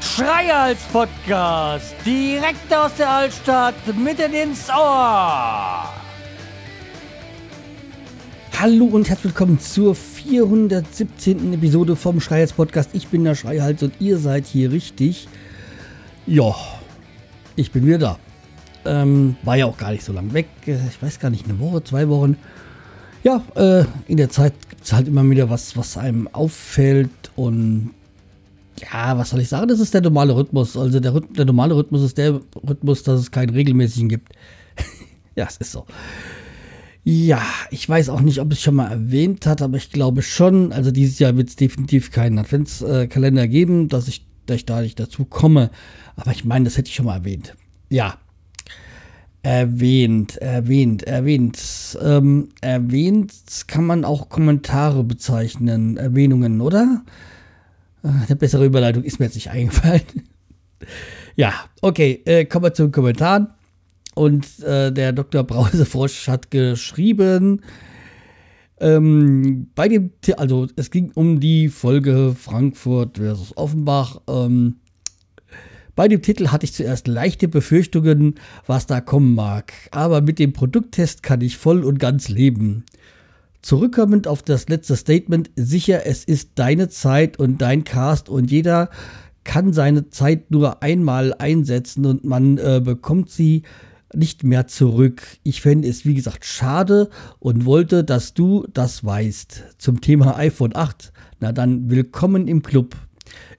[0.00, 5.92] Schreihals Podcast, direkt aus der Altstadt, mitten ins Ohr.
[8.58, 11.52] Hallo und herzlich willkommen zur 417.
[11.52, 12.90] Episode vom Schreihals Podcast.
[12.94, 15.28] Ich bin der Schreihals und ihr seid hier richtig.
[16.26, 16.54] Ja,
[17.54, 18.18] ich bin wieder da.
[18.86, 20.46] Ähm, war ja auch gar nicht so lang weg.
[20.66, 22.36] Ich weiß gar nicht, eine Woche, zwei Wochen.
[23.22, 27.90] Ja, äh, in der Zeit gibt es halt immer wieder was, was einem auffällt und
[28.80, 29.68] ja, was soll ich sagen?
[29.68, 30.76] Das ist der normale Rhythmus.
[30.76, 34.32] Also der, der normale Rhythmus ist der Rhythmus, dass es keinen regelmäßigen gibt.
[35.34, 35.86] ja, es ist so.
[37.04, 40.72] Ja, ich weiß auch nicht, ob es schon mal erwähnt hat, aber ich glaube schon.
[40.72, 44.98] Also dieses Jahr wird es definitiv keinen Adventskalender geben, dass ich, dass ich da nicht
[44.98, 45.70] dazu komme.
[46.16, 47.54] Aber ich meine, das hätte ich schon mal erwähnt.
[47.90, 48.18] Ja.
[49.46, 51.96] Erwähnt, erwähnt, erwähnt.
[52.02, 53.32] Ähm, erwähnt
[53.68, 57.04] kann man auch Kommentare bezeichnen, Erwähnungen, oder?
[58.02, 60.02] Eine bessere Überleitung ist mir jetzt nicht eingefallen.
[61.36, 63.56] ja, okay, äh, kommen wir zum Kommentar.
[64.16, 65.44] Und äh, der Dr.
[65.44, 67.60] Brausefrosch hat geschrieben,
[68.80, 74.22] ähm, bei dem, also es ging um die Folge Frankfurt versus Offenbach.
[74.28, 74.80] Ähm,
[75.96, 78.34] bei dem Titel hatte ich zuerst leichte Befürchtungen,
[78.66, 82.84] was da kommen mag, aber mit dem Produkttest kann ich voll und ganz leben.
[83.62, 88.90] Zurückkommend auf das letzte Statement, sicher, es ist deine Zeit und dein Cast und jeder
[89.42, 93.62] kann seine Zeit nur einmal einsetzen und man äh, bekommt sie
[94.14, 95.22] nicht mehr zurück.
[95.44, 97.08] Ich fände es, wie gesagt, schade
[97.38, 99.64] und wollte, dass du das weißt.
[99.78, 101.12] Zum Thema iPhone 8.
[101.40, 102.96] Na dann, willkommen im Club.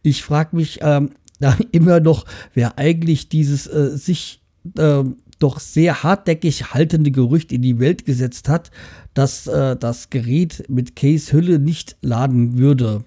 [0.03, 4.41] Ich frage mich ähm, da immer noch, wer eigentlich dieses äh, sich
[4.77, 5.03] äh,
[5.39, 8.71] doch sehr hartnäckig haltende Gerücht in die Welt gesetzt hat,
[9.13, 13.03] dass äh, das Gerät mit Case-Hülle nicht laden würde.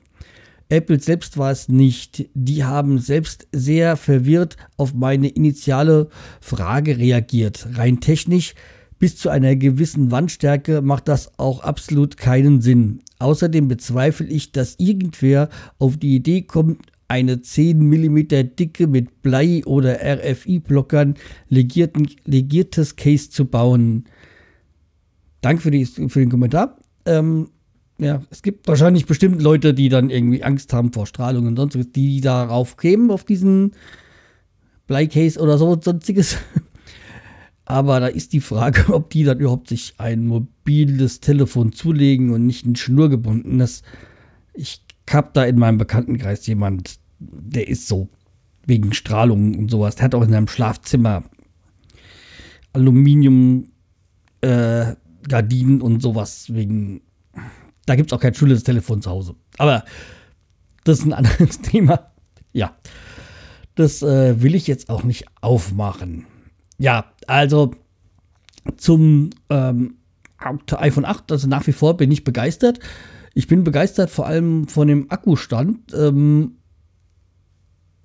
[0.69, 2.27] Apple selbst war es nicht.
[2.35, 6.09] Die haben selbst sehr verwirrt auf meine initiale
[6.41, 7.67] Frage reagiert.
[7.75, 8.55] Rein technisch
[9.01, 13.01] bis zu einer gewissen Wandstärke macht das auch absolut keinen Sinn.
[13.19, 15.49] Außerdem bezweifle ich, dass irgendwer
[15.79, 16.79] auf die Idee kommt,
[17.11, 18.19] eine 10 mm
[18.57, 21.15] Dicke mit Blei- oder RFI-Blockern
[21.49, 24.05] legiertes Case zu bauen.
[25.41, 26.79] Danke für, die, für den Kommentar.
[27.05, 27.49] Ähm,
[27.99, 31.91] ja, es gibt wahrscheinlich bestimmt Leute, die dann irgendwie Angst haben vor Strahlung und sonstiges,
[31.91, 33.73] die darauf kämen, auf diesen
[34.87, 36.39] Bleicase oder so und sonstiges.
[37.65, 42.47] Aber da ist die Frage, ob die dann überhaupt sich ein mobiles Telefon zulegen und
[42.47, 43.83] nicht ein schnurgebundenes.
[44.55, 48.09] Ich habe da in meinem Bekanntenkreis jemand, der ist so
[48.67, 49.97] wegen Strahlung und sowas.
[49.97, 51.25] Der hat auch in seinem Schlafzimmer
[52.73, 53.69] Aluminium
[54.41, 54.95] äh,
[55.29, 57.03] Gardinen und sowas wegen.
[57.87, 59.35] Da gibt es auch kein schönes Telefon zu Hause.
[59.59, 59.85] Aber
[60.85, 62.11] das ist ein anderes Thema.
[62.53, 62.77] Ja.
[63.75, 66.27] Das äh, will ich jetzt auch nicht aufmachen.
[66.79, 67.75] Ja, also
[68.77, 69.97] zum ähm,
[70.39, 72.81] iPhone 8, also nach wie vor bin ich begeistert.
[73.35, 75.93] Ich bin begeistert vor allem von dem Akkustand.
[75.95, 76.57] Ähm,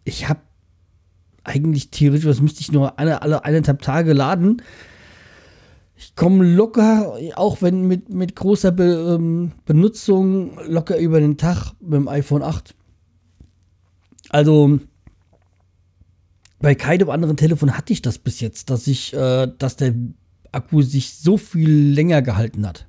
[0.05, 0.39] ich habe
[1.43, 4.61] eigentlich theoretisch, was müsste ich nur alle, alle eineinhalb Tage laden.
[5.97, 11.73] Ich komme locker, auch wenn mit, mit großer Be, ähm, Benutzung, locker über den Tag
[11.79, 12.75] mit dem iPhone 8.
[14.29, 14.79] Also
[16.59, 19.93] bei keinem anderen Telefon hatte ich das bis jetzt, dass ich, äh, dass der
[20.51, 22.87] Akku sich so viel länger gehalten hat.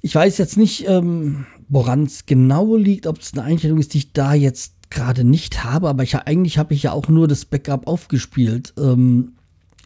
[0.00, 3.98] Ich weiß jetzt nicht, ähm, woran es genau liegt, ob es eine Einstellung ist, die
[3.98, 7.44] ich da jetzt gerade nicht habe, aber ich, eigentlich habe ich ja auch nur das
[7.44, 8.74] Backup aufgespielt.
[8.76, 9.32] Ähm,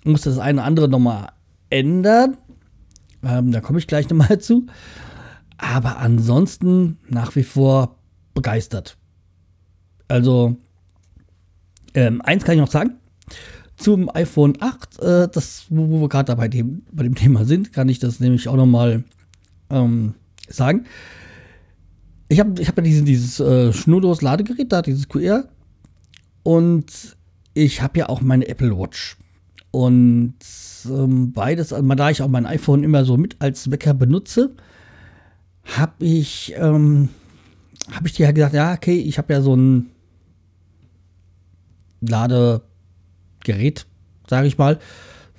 [0.03, 1.29] muss das eine andere nochmal
[1.71, 2.37] ändern.
[3.23, 4.67] Ähm, da komme ich gleich nochmal zu.
[5.59, 7.97] Aber ansonsten nach wie vor
[8.35, 8.97] begeistert.
[10.09, 10.57] Also,
[11.95, 12.95] ähm, eins kann ich noch sagen.
[13.77, 17.73] Zum iPhone 8, äh, das, wo, wo wir gerade bei dem, bei dem Thema sind,
[17.73, 19.05] kann ich das nämlich auch nochmal
[19.71, 20.15] ähm,
[20.49, 20.87] sagen
[22.35, 25.49] ich habe ich hab ja dieses, dieses äh, schnurlos Ladegerät da, dieses QR.
[26.43, 27.17] Und
[27.55, 29.17] ich habe ja auch meine Apple Watch.
[29.71, 30.35] Und
[30.87, 34.55] ähm, beides, also da ich auch mein iPhone immer so mit als Wecker benutze,
[35.65, 37.09] habe ich, ähm,
[37.91, 39.91] habe ich dir ja gesagt, ja, okay, ich habe ja so ein
[42.01, 43.87] Ladegerät,
[44.29, 44.79] sage ich mal,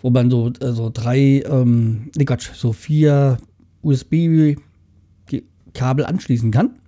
[0.01, 3.37] wo man so, äh, so drei, ähm, nee Gott, so vier
[3.81, 4.55] USB
[5.73, 6.79] Kabel anschließen kann.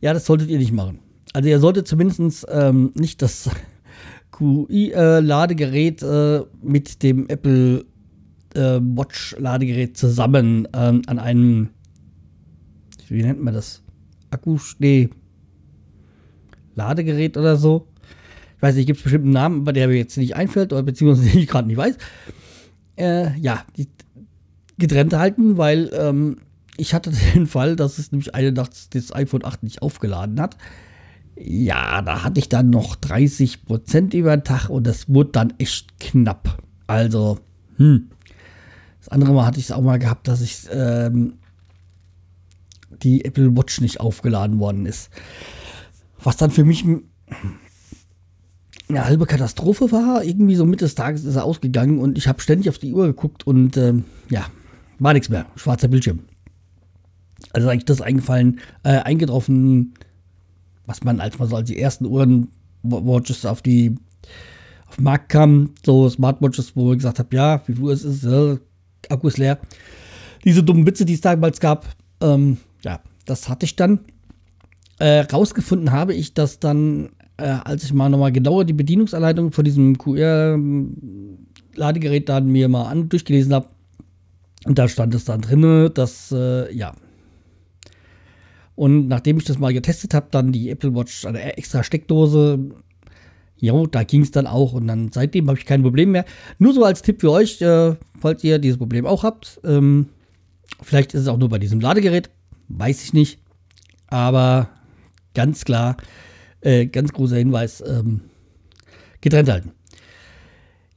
[0.00, 0.98] Ja, das solltet ihr nicht machen.
[1.32, 3.50] Also ihr solltet zumindest ähm, nicht das
[4.32, 7.84] QI-Ladegerät äh, mit dem Apple
[8.54, 11.68] äh, Watch-Ladegerät zusammen ähm, an einem,
[13.08, 13.82] wie nennt man das?
[14.30, 15.10] Akku, nee,
[16.74, 17.86] Ladegerät oder so.
[18.56, 20.82] Ich weiß nicht, gibt es bestimmt einen Namen, aber der mir jetzt nicht einfällt oder
[20.82, 21.96] beziehungsweise den ich gerade nicht weiß.
[22.96, 23.88] Äh, ja, die
[24.78, 26.38] getrennt halten, weil ähm,
[26.80, 30.56] ich hatte den Fall, dass es nämlich eine Nacht das iPhone 8 nicht aufgeladen hat.
[31.36, 35.98] Ja, da hatte ich dann noch 30% über den Tag und das wurde dann echt
[35.98, 36.62] knapp.
[36.86, 37.38] Also,
[37.76, 38.10] hm.
[38.98, 41.34] Das andere Mal hatte ich es auch mal gehabt, dass ich ähm,
[43.02, 45.08] die Apple Watch nicht aufgeladen worden ist.
[46.22, 46.84] Was dann für mich
[48.88, 50.22] eine halbe Katastrophe war.
[50.22, 53.06] Irgendwie so Mitte des Tages ist er ausgegangen und ich habe ständig auf die Uhr
[53.06, 54.46] geguckt und ähm, ja,
[54.98, 55.46] war nichts mehr.
[55.56, 56.20] Schwarzer Bildschirm.
[57.52, 59.94] Also eigentlich das eingefallen, äh, eingetroffen,
[60.86, 62.48] was man als man so als die ersten Uhren
[62.82, 63.94] Watches auf die
[64.86, 68.04] auf den Markt kam, so Smartwatches, wo ich gesagt habe, ja, wie viel Uhr es
[68.04, 68.58] ist, äh,
[69.08, 69.60] Akku ist leer.
[70.44, 71.86] Diese dummen Witze, die es damals gab,
[72.20, 74.00] ähm, ja, das hatte ich dann.
[74.98, 79.64] Äh, rausgefunden habe ich das dann, äh, als ich mal nochmal genauer die Bedienungsanleitung von
[79.64, 83.68] diesem QR-Ladegerät dann mir mal an durchgelesen habe.
[84.64, 86.92] Und da stand es dann drin, dass, äh, ja.
[88.80, 92.70] Und nachdem ich das mal getestet habe, dann die Apple Watch, eine extra Steckdose,
[93.58, 94.72] ja, da ging es dann auch.
[94.72, 96.24] Und dann seitdem habe ich kein Problem mehr.
[96.58, 99.60] Nur so als Tipp für euch, äh, falls ihr dieses Problem auch habt.
[99.64, 100.08] Ähm,
[100.80, 102.30] vielleicht ist es auch nur bei diesem Ladegerät.
[102.68, 103.38] Weiß ich nicht.
[104.06, 104.70] Aber
[105.34, 105.98] ganz klar,
[106.62, 108.22] äh, ganz großer Hinweis, ähm,
[109.20, 109.72] getrennt halten.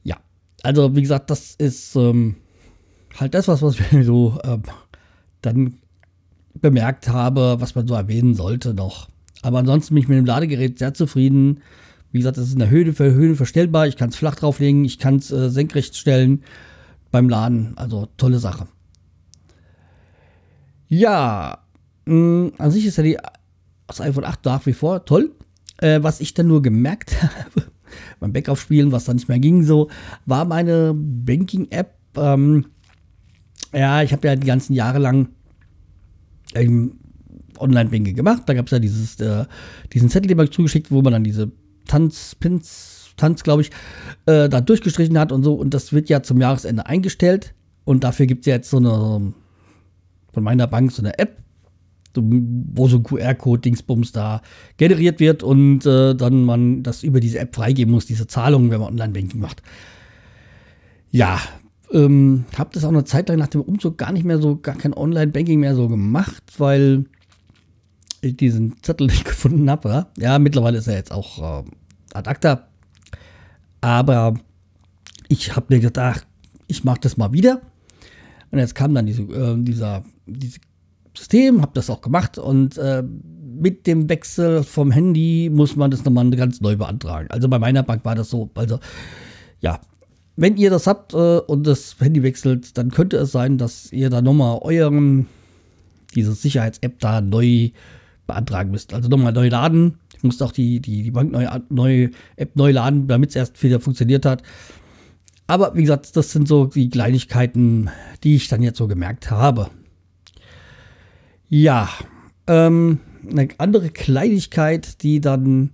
[0.04, 0.16] Ja,
[0.62, 2.36] also wie gesagt, das ist ähm,
[3.20, 4.62] halt das, was, was ich so ähm,
[5.42, 5.74] dann
[6.60, 9.08] bemerkt habe, was man so erwähnen sollte noch.
[9.42, 11.60] Aber ansonsten bin ich mit dem Ladegerät sehr zufrieden.
[12.12, 13.86] Wie gesagt, es ist in der Höhe, Höhe verstellbar.
[13.86, 16.44] Ich kann es flach drauflegen, ich kann es äh, senkrecht stellen
[17.10, 17.76] beim Laden.
[17.76, 18.66] Also tolle Sache.
[20.88, 21.58] Ja,
[22.06, 23.18] mh, mm, an sich ist ja die,
[23.86, 25.32] das iPhone 8 nach wie vor toll.
[25.78, 27.66] Äh, was ich dann nur gemerkt habe
[28.20, 29.90] beim Backup-Spielen, was dann nicht mehr ging, so,
[30.24, 31.94] war meine Banking-App.
[32.16, 32.66] Ähm,
[33.72, 35.28] ja, ich habe ja die ganzen Jahre lang
[36.54, 36.98] ähm,
[37.58, 38.42] Online-Banking gemacht.
[38.46, 39.44] Da gab es ja dieses, äh,
[39.92, 41.52] diesen Zettel, den man zugeschickt, wo man dann diese
[41.86, 43.70] Tanz, Pins, Tanz, glaube ich,
[44.26, 45.54] äh, da durchgestrichen hat und so.
[45.54, 47.54] Und das wird ja zum Jahresende eingestellt.
[47.84, 49.34] Und dafür gibt es ja jetzt so eine,
[50.32, 51.38] von meiner Bank so eine App,
[52.16, 54.40] wo so ein QR-Code-Dingsbums da
[54.76, 58.80] generiert wird und äh, dann man das über diese App freigeben muss, diese Zahlungen, wenn
[58.80, 59.62] man Online-Banking macht.
[61.10, 61.40] Ja,
[61.94, 64.74] ähm, habe das auch eine Zeit lang nach dem Umzug gar nicht mehr so, gar
[64.74, 67.04] kein Online-Banking mehr so gemacht, weil
[68.20, 69.88] ich diesen Zettel nicht gefunden habe.
[69.88, 70.06] Ja?
[70.18, 71.64] ja, mittlerweile ist er jetzt auch äh,
[72.12, 72.66] ad acta.
[73.80, 74.34] Aber
[75.28, 76.26] ich habe mir gedacht,
[76.66, 77.60] ich mache das mal wieder.
[78.50, 80.60] Und jetzt kam dann diese, äh, dieser, dieses
[81.16, 86.04] System, habe das auch gemacht und äh, mit dem Wechsel vom Handy muss man das
[86.04, 87.30] nochmal ganz neu beantragen.
[87.30, 88.50] Also bei meiner Bank war das so.
[88.54, 88.80] Also
[89.60, 89.80] ja,
[90.36, 94.10] wenn ihr das habt äh, und das Handy wechselt, dann könnte es sein, dass ihr
[94.10, 95.26] da nochmal euren,
[96.14, 97.70] diese Sicherheits-App da neu
[98.26, 98.94] beantragen müsst.
[98.94, 99.98] Also nochmal neu laden.
[100.16, 103.62] Ich musste auch die, die, die Bank neu, neu, App neu laden, damit es erst
[103.62, 104.42] wieder funktioniert hat.
[105.46, 107.90] Aber wie gesagt, das sind so die Kleinigkeiten,
[108.22, 109.70] die ich dann jetzt so gemerkt habe.
[111.48, 111.90] Ja,
[112.46, 113.00] ähm,
[113.30, 115.70] eine andere Kleinigkeit, die dann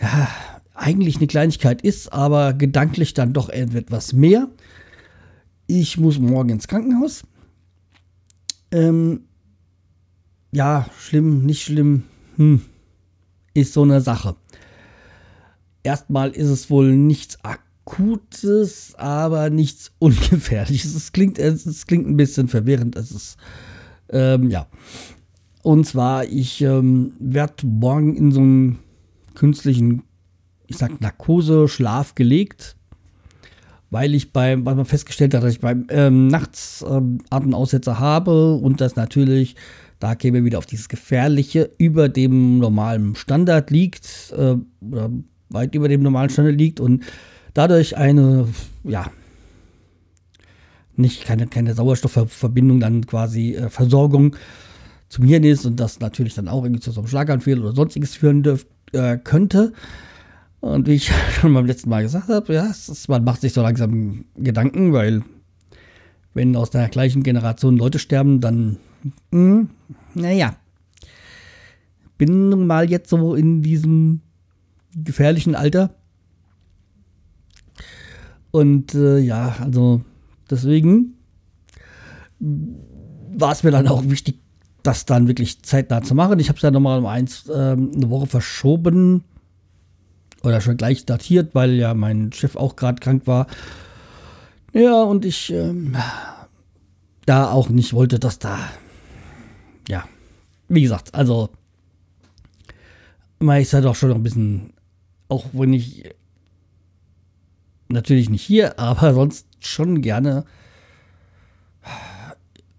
[0.00, 0.28] ja,
[0.74, 4.48] eigentlich eine Kleinigkeit ist, aber gedanklich dann doch etwas mehr.
[5.66, 7.24] Ich muss morgen ins Krankenhaus.
[8.70, 9.22] Ähm,
[10.50, 12.04] ja, schlimm, nicht schlimm,
[12.36, 12.62] hm,
[13.54, 14.36] ist so eine Sache.
[15.82, 20.94] Erstmal ist es wohl nichts Akutes, aber nichts Ungefährliches.
[20.94, 22.96] Es klingt, es klingt ein bisschen verwirrend.
[22.96, 23.36] Es ist,
[24.10, 24.66] ähm, ja.
[25.62, 28.78] Und zwar, ich ähm, werde morgen in so einen
[29.34, 30.02] künstlichen
[30.72, 32.76] ich sag Narkose, Schlaf gelegt,
[33.90, 38.54] weil ich beim, weil man festgestellt hat, dass ich beim ähm, Nachts ähm, Atemaussetzer habe
[38.54, 39.54] und das natürlich,
[40.00, 45.10] da käme wieder auf dieses Gefährliche, über dem normalen Standard liegt, äh, oder
[45.50, 47.04] weit über dem normalen Standard liegt und
[47.52, 48.48] dadurch eine,
[48.84, 49.10] ja,
[50.96, 54.36] nicht keine, keine Sauerstoffverbindung, dann quasi äh, Versorgung
[55.08, 58.16] zum Hirn ist und das natürlich dann auch irgendwie zu so einem Schlaganfall oder sonstiges
[58.16, 59.74] führen dürf, äh, könnte.
[60.62, 63.60] Und wie ich schon beim letzten Mal gesagt habe, ja, ist, man macht sich so
[63.62, 65.22] langsam Gedanken, weil
[66.34, 68.78] wenn aus der gleichen Generation Leute sterben, dann,
[69.32, 69.70] mh, hm,
[70.14, 70.56] naja,
[72.16, 74.20] bin nun mal jetzt so in diesem
[74.94, 75.96] gefährlichen Alter.
[78.52, 80.02] Und äh, ja, also
[80.48, 81.14] deswegen
[82.38, 84.38] war es mir dann auch wichtig,
[84.84, 86.38] das dann wirklich zeitnah zu machen.
[86.38, 89.24] Ich habe es ja nochmal um eins ähm, eine Woche verschoben
[90.42, 93.46] oder schon gleich datiert, weil ja mein Chef auch gerade krank war.
[94.72, 95.96] Ja, und ich ähm,
[97.26, 98.58] da auch nicht wollte, dass da,
[99.88, 100.04] ja,
[100.68, 101.50] wie gesagt, also,
[103.40, 104.72] ist halt auch schon noch ein bisschen,
[105.28, 106.04] auch wenn ich
[107.88, 110.44] natürlich nicht hier, aber sonst schon gerne,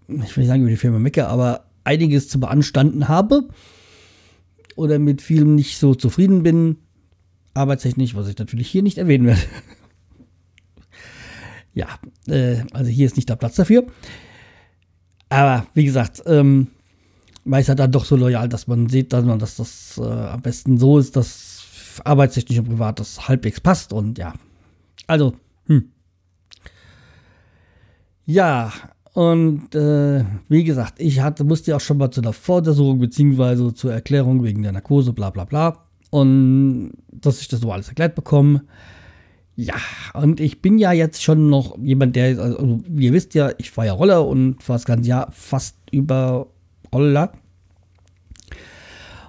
[0.08, 3.48] ich will nicht sagen über die Firma Mecke, aber einiges zu beanstanden habe
[4.76, 6.78] oder mit vielem nicht so zufrieden bin,
[7.54, 9.42] arbeitstechnisch, was ich natürlich hier nicht erwähnen werde.
[11.74, 11.88] ja,
[12.26, 13.84] äh, also hier ist nicht der Platz dafür.
[15.28, 16.68] Aber wie gesagt, ähm,
[17.44, 20.04] man ist halt dann doch so loyal, dass man sieht, dass, man, dass das äh,
[20.04, 24.34] am besten so ist, dass arbeitstechnisch und privat das halbwegs passt und ja.
[25.06, 25.34] Also,
[25.66, 25.90] hm.
[28.26, 28.72] Ja,
[29.12, 33.72] und äh, wie gesagt, ich hatte, musste ja auch schon mal zu der Voruntersuchung beziehungsweise
[33.74, 35.83] zur Erklärung wegen der Narkose, bla bla bla.
[36.14, 38.62] Und dass ich das so alles erklärt bekomme.
[39.56, 39.74] Ja,
[40.12, 43.72] und ich bin ja jetzt schon noch jemand, der, also, wie ihr wisst ja, ich
[43.72, 46.46] fahre ja Roller und fahre das ganze Jahr fast über
[46.92, 47.32] Roller.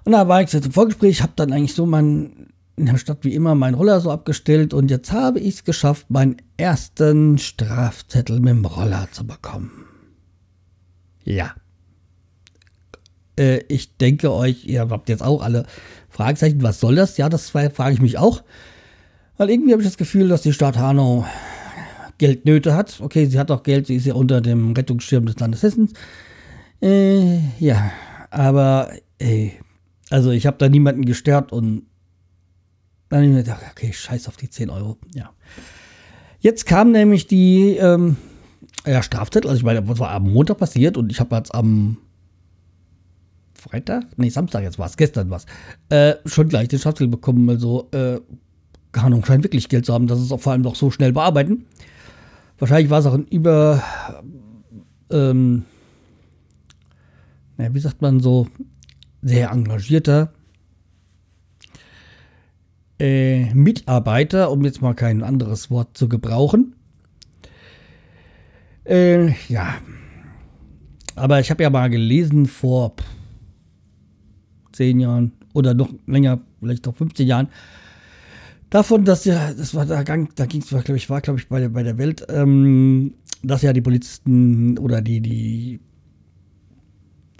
[0.04, 3.24] Und da war ich jetzt im Vorgespräch, habe dann eigentlich so mein, in der Stadt
[3.24, 8.40] wie immer meinen Roller so abgestellt und jetzt habe ich es geschafft, meinen ersten Strafzettel
[8.40, 9.72] mit dem Roller zu bekommen.
[11.24, 11.56] Ja.
[13.40, 15.66] Äh, ich denke euch, ihr habt jetzt auch alle
[16.16, 17.18] Fragezeichen, was soll das?
[17.18, 18.42] Ja, das frage ich mich auch.
[19.36, 21.26] Weil irgendwie habe ich das Gefühl, dass die Stadt Hanau
[22.18, 23.02] Geldnöte hat.
[23.02, 25.92] Okay, sie hat auch Geld, sie ist ja unter dem Rettungsschirm des Landes Hessens.
[26.82, 27.92] Äh, ja,
[28.30, 29.60] aber ey,
[30.10, 31.84] also ich habe da niemanden gestört und
[33.10, 34.98] dann habe ich mir gedacht, okay, scheiß auf die 10 Euro.
[35.14, 35.32] Ja.
[36.40, 38.16] Jetzt kam nämlich die ähm,
[38.86, 41.98] ja, Strafzettel, also ich meine, was war am Montag passiert und ich habe jetzt am
[43.70, 45.46] Freitag, nee, Samstag jetzt war es, gestern war es,
[45.90, 47.50] äh, schon gleich den Strafzettel bekommen.
[47.50, 48.20] Also, äh,
[48.92, 51.14] keine Ahnung, scheint wirklich Geld zu haben, dass es auch vor allem noch so schnell
[51.14, 51.66] bearbeiten.
[52.60, 53.82] Wahrscheinlich war es auch ein über,
[55.10, 55.66] ähm,
[57.58, 58.48] naja, wie sagt man so,
[59.22, 60.32] sehr engagierter
[63.00, 66.76] äh, Mitarbeiter, um jetzt mal kein anderes Wort zu gebrauchen.
[68.86, 69.76] Äh, ja.
[71.16, 72.96] Aber ich habe ja mal gelesen vor
[74.76, 77.48] zehn Jahren oder noch länger, vielleicht noch 15 Jahren,
[78.70, 81.60] davon, dass ja, das war da, da ging es, glaube ich, war, glaube ich, bei
[81.60, 83.14] der, bei der Welt, ähm,
[83.44, 85.80] dass ja die Polizisten oder die, die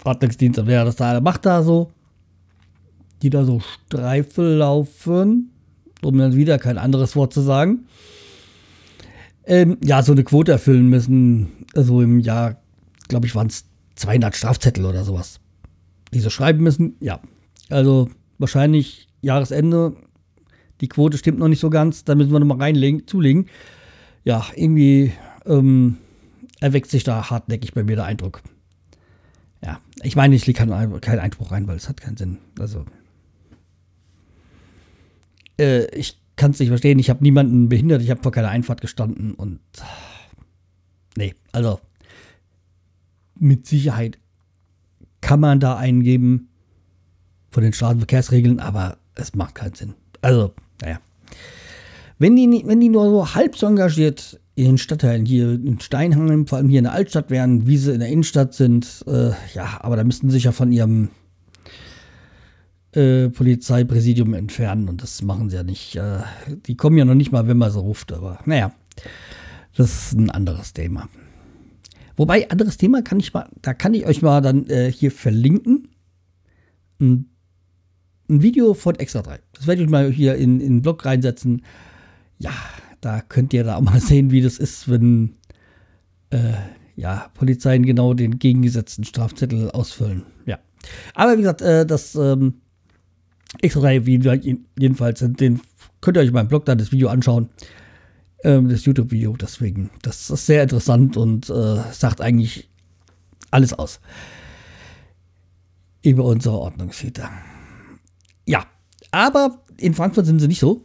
[0.04, 1.90] Ordnungsdienste, wer das da macht, da so,
[3.22, 5.50] die da so Streife laufen,
[6.02, 7.86] um dann wieder kein anderes Wort zu sagen,
[9.46, 11.66] ähm, ja, so eine Quote erfüllen müssen.
[11.74, 12.56] Also im Jahr,
[13.08, 13.64] glaube ich, waren es
[13.96, 15.40] 200 Strafzettel oder sowas.
[16.14, 17.20] Die so schreiben müssen, ja.
[17.68, 18.08] Also
[18.38, 19.96] wahrscheinlich Jahresende.
[20.80, 22.04] Die Quote stimmt noch nicht so ganz.
[22.04, 23.46] Da müssen wir nochmal reinlegen, zulegen.
[24.24, 25.12] Ja, irgendwie
[25.46, 25.98] ähm,
[26.60, 28.42] erweckt sich da hartnäckig bei mir der Eindruck.
[29.62, 32.38] Ja, ich meine, ich lege keinen, keinen Einspruch rein, weil es hat keinen Sinn.
[32.58, 32.84] Also,
[35.58, 36.98] äh, ich kann es nicht verstehen.
[36.98, 38.02] Ich habe niemanden behindert.
[38.02, 39.60] Ich habe vor keiner Einfahrt gestanden und
[41.16, 41.80] nee, also
[43.38, 44.18] mit Sicherheit
[45.26, 46.50] kann man da eingeben
[47.50, 49.94] von den Straßenverkehrsregeln, aber es macht keinen Sinn.
[50.22, 51.00] Also, naja.
[52.20, 56.46] Wenn die, wenn die nur so halb so engagiert in den Stadtteilen hier in Steinheim,
[56.46, 59.80] vor allem hier in der Altstadt wären, wie sie in der Innenstadt sind, äh, ja,
[59.80, 61.08] aber da müssten sie sich ja von ihrem
[62.92, 65.96] äh, Polizeipräsidium entfernen und das machen sie ja nicht.
[65.96, 66.20] Äh,
[66.66, 68.70] die kommen ja noch nicht mal, wenn man so ruft, aber naja,
[69.76, 71.08] das ist ein anderes Thema.
[72.16, 75.88] Wobei, anderes Thema kann ich mal, da kann ich euch mal dann äh, hier verlinken.
[76.98, 77.26] Ein,
[78.28, 79.38] ein, Video von Extra 3.
[79.52, 81.62] Das werde ich mal hier in, in den Blog reinsetzen.
[82.38, 82.52] Ja,
[83.02, 85.34] da könnt ihr da auch mal sehen, wie das ist, wenn
[86.30, 86.54] äh,
[86.96, 90.24] ja, Polizeien genau den gegengesetzten Strafzettel ausfüllen.
[90.46, 90.58] Ja.
[91.14, 92.54] Aber wie gesagt, äh, das ähm,
[93.60, 94.32] extra 3 Video,
[94.78, 95.60] jedenfalls, den
[96.00, 97.50] könnt ihr euch meinem Blog dann das Video anschauen.
[98.44, 99.90] Ähm, das YouTube-Video, deswegen.
[100.02, 102.68] Das ist sehr interessant und äh, sagt eigentlich
[103.50, 104.00] alles aus.
[106.02, 107.30] Über unsere Ordnungshüter.
[108.46, 108.66] Ja,
[109.10, 110.82] aber in Frankfurt sind sie nicht so.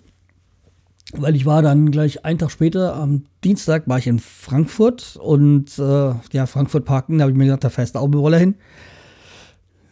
[1.13, 5.77] Weil ich war dann gleich einen Tag später, am Dienstag, war ich in Frankfurt und
[5.77, 8.37] äh, ja, Frankfurt parken, da habe ich mir gedacht, da fährst du auch mit Roller
[8.37, 8.55] hin.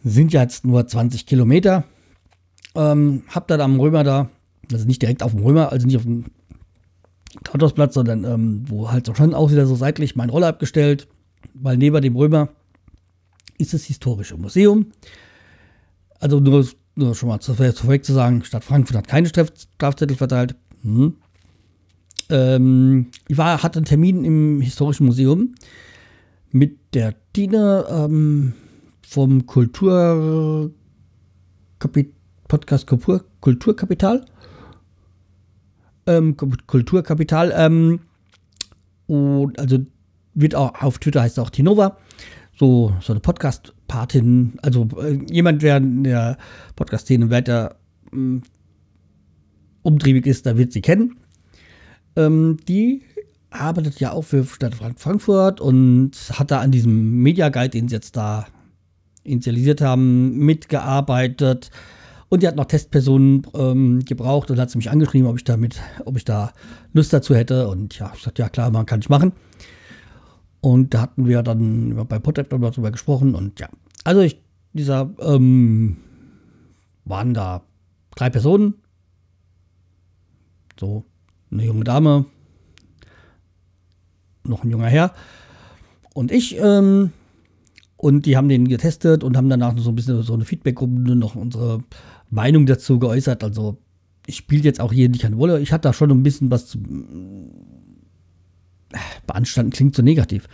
[0.02, 1.84] Sind ja jetzt nur 20 Kilometer.
[2.74, 4.30] Ähm, hab dann am Römer da,
[4.72, 6.26] also nicht direkt auf dem Römer, also nicht auf dem
[7.48, 11.08] Rathausplatz, sondern ähm, wo halt so schon auch wieder so seitlich mein Roller abgestellt,
[11.54, 12.48] weil neben dem Römer
[13.58, 14.86] ist das historische Museum.
[16.18, 20.54] Also nur, nur schon mal zu, vorweg zu sagen, Stadt Frankfurt hat keine Strafzettel verteilt.
[20.82, 21.14] Hm.
[22.28, 25.54] Ähm, ich war, hatte einen Termin im historischen Museum
[26.52, 28.54] mit der Tine ähm,
[29.02, 30.70] vom Kultur
[32.48, 34.24] Podcast Kultur, Kulturkapital.
[36.06, 37.52] Ähm, Kulturkapital.
[37.54, 38.00] Ähm,
[39.06, 39.78] und also
[40.34, 41.98] wird auch auf Twitter heißt auch Tinova.
[42.58, 46.36] So, so eine Podcast-Patin, also äh, jemand, der in der
[46.76, 47.76] Podcast-Szene weiter
[48.12, 48.40] äh,
[49.82, 51.16] umtriebig ist, da wird sie kennen.
[52.16, 53.02] Ähm, die
[53.50, 57.94] arbeitet ja auch für Stadt Frankfurt und hat da an diesem Media Guide, den sie
[57.94, 58.46] jetzt da
[59.24, 61.70] initialisiert haben, mitgearbeitet.
[62.30, 65.80] Und die hat noch Testpersonen ähm, gebraucht und hat sie mich angeschrieben, ob ich damit,
[66.04, 66.52] ob ich da
[66.92, 67.68] Lust dazu hätte.
[67.68, 69.32] Und ja, ich sagte, ja klar, man kann ich machen.
[70.60, 73.68] Und da hatten wir dann bei Potep darüber gesprochen und ja.
[74.04, 74.40] Also ich,
[74.72, 75.96] dieser, ähm,
[77.04, 77.62] waren da
[78.14, 78.74] drei Personen.
[80.78, 81.04] So,
[81.50, 82.26] eine junge Dame,
[84.44, 85.12] noch ein junger Herr
[86.14, 86.56] und ich.
[86.58, 87.12] Ähm,
[87.96, 91.34] und die haben den getestet und haben danach so ein bisschen so eine Feedback-Runde noch
[91.34, 91.84] unsere
[92.30, 93.44] Meinung dazu geäußert.
[93.44, 93.78] Also
[94.26, 95.60] ich spiele jetzt auch hier nicht keine Rolle.
[95.60, 96.78] Ich hatte da schon ein bisschen was zu
[98.92, 100.48] äh, beanstanden, klingt so negativ.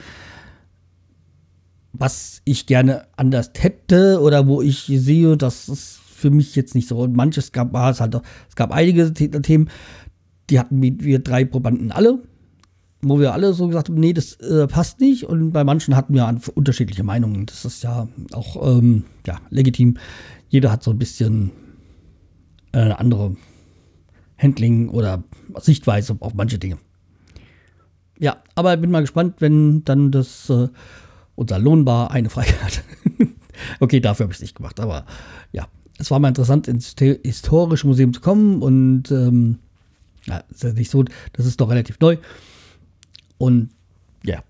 [1.92, 6.88] Was ich gerne anders hätte oder wo ich sehe, das ist für mich jetzt nicht
[6.88, 6.98] so.
[6.98, 8.14] Und manches gab, es halt,
[8.48, 9.70] es gab einige Themen,
[10.50, 12.20] die hatten wir drei Probanden alle
[13.02, 15.24] wo wir alle so gesagt haben, nee, das äh, passt nicht.
[15.24, 17.46] Und bei manchen hatten wir unterschiedliche Meinungen.
[17.46, 19.96] Das ist ja auch ähm, ja, legitim.
[20.48, 21.52] Jeder hat so ein bisschen
[22.72, 23.36] äh, eine andere
[24.38, 25.22] Handling oder
[25.60, 26.78] Sichtweise auf manche Dinge.
[28.18, 30.68] Ja, aber ich bin mal gespannt, wenn dann das äh,
[31.34, 32.82] unser Lohnbar eine hat.
[33.80, 35.04] okay, dafür habe ich es nicht gemacht, aber
[35.52, 39.58] ja, es war mal interessant, ins historische Museum zu kommen und ähm,
[40.26, 42.16] ja, ist ja nicht so, das ist doch relativ neu.
[43.38, 43.70] Und
[44.24, 44.42] ja.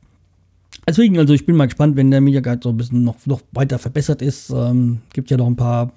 [0.88, 3.42] Deswegen, also ich bin mal gespannt, wenn der Media Guide so ein bisschen noch, noch
[3.52, 4.50] weiter verbessert ist.
[4.50, 5.92] Ähm, gibt ja noch ein paar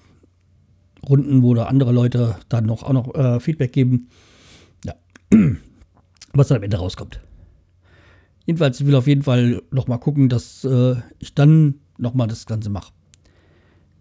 [1.07, 4.09] Runden, wo da andere Leute dann noch auch noch äh, Feedback geben.
[4.85, 4.95] Ja.
[6.33, 7.19] Was dann am Ende rauskommt.
[8.45, 12.27] Jedenfalls, ich will auf jeden Fall noch mal gucken, dass äh, ich dann noch mal
[12.27, 12.91] das Ganze mache.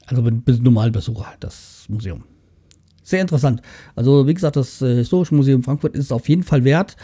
[0.06, 2.24] Also ein bisschen normal besuche halt das Museum.
[3.02, 3.62] Sehr interessant.
[3.94, 6.96] Also wie gesagt, das äh, Historische Museum Frankfurt ist auf jeden Fall wert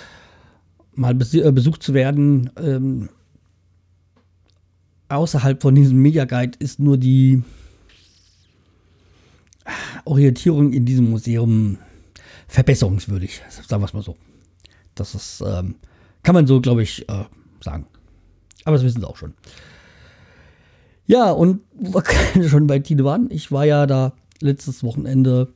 [0.96, 2.50] mal äh, besucht zu werden.
[2.56, 3.08] Ähm,
[5.08, 7.42] außerhalb von diesem Media Guide ist nur die
[10.04, 11.78] Orientierung in diesem Museum
[12.48, 14.16] verbesserungswürdig, sagen wir es mal so.
[14.94, 15.76] Das ist, ähm,
[16.22, 17.24] kann man so, glaube ich, äh,
[17.60, 17.86] sagen.
[18.64, 19.34] Aber das wissen sie auch schon.
[21.06, 21.60] Ja, und
[22.48, 25.52] schon bei Tine waren, ich war ja da letztes Wochenende,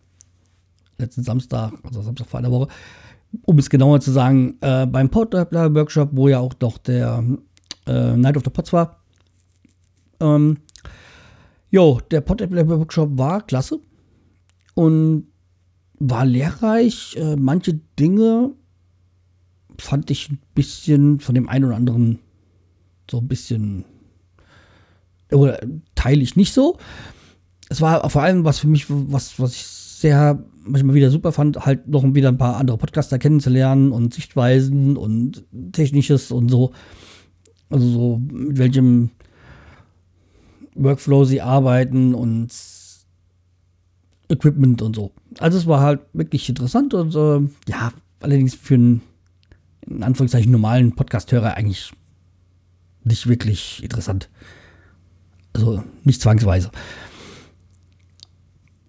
[0.98, 2.68] letzten Samstag, also Samstag vor einer Woche,
[3.44, 7.22] um es genauer zu sagen, äh, beim Portable Workshop, wo ja auch doch der
[7.86, 9.00] äh, Night of the Pots war.
[10.20, 10.58] Ähm,
[11.70, 13.80] jo, der Portable Workshop war klasse
[14.78, 15.26] und
[15.98, 17.16] war lehrreich.
[17.16, 18.52] Äh, manche Dinge
[19.76, 22.20] fand ich ein bisschen von dem einen oder anderen
[23.10, 23.84] so ein bisschen
[25.32, 25.58] oder
[25.96, 26.76] teile ich nicht so.
[27.68, 31.66] Es war vor allem was für mich, was, was ich sehr manchmal wieder super fand,
[31.66, 36.70] halt noch wieder ein paar andere Podcaster kennenzulernen und Sichtweisen und Technisches und so.
[37.68, 39.10] Also so, mit welchem
[40.76, 42.52] Workflow sie arbeiten und
[44.28, 45.12] Equipment und so.
[45.38, 49.02] Also es war halt wirklich interessant und äh, ja, allerdings für einen
[49.86, 51.92] in Anführungszeichen normalen Podcast-Hörer eigentlich
[53.04, 54.28] nicht wirklich interessant.
[55.54, 56.70] Also nicht zwangsweise.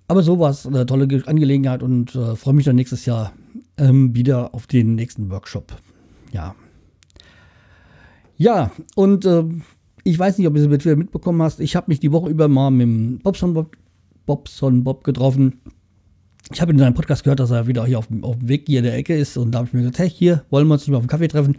[0.07, 3.31] Aber so war es eine tolle Angelegenheit und äh, freue mich dann nächstes Jahr
[3.77, 5.75] ähm, wieder auf den nächsten Workshop.
[6.31, 6.55] Ja.
[8.35, 9.43] Ja, und äh,
[10.03, 11.59] ich weiß nicht, ob du es mitbekommen hast.
[11.59, 13.75] Ich habe mich die Woche über mal mit dem Bobson Bob,
[14.29, 15.59] Bobson Bob getroffen.
[16.53, 18.65] Ich habe in seinem Podcast gehört, dass er wieder hier auf dem, auf dem Weg
[18.67, 19.37] hier in der Ecke ist.
[19.37, 21.09] Und da habe ich mir gesagt, hey, hier wollen wir uns nicht mal auf dem
[21.09, 21.57] Kaffee treffen.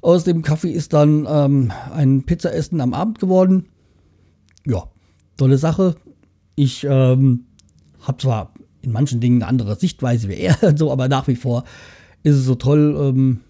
[0.00, 3.64] Aus dem Kaffee ist dann ähm, ein Pizzaessen am Abend geworden.
[4.64, 4.84] Ja,
[5.36, 5.96] tolle Sache.
[6.54, 7.46] Ich ähm,
[8.02, 11.64] habe zwar in manchen Dingen eine andere Sichtweise wie er, so, aber nach wie vor
[12.22, 13.40] ist es so toll, ähm,